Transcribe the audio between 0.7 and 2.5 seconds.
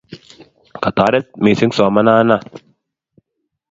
Kotoret missing' somana na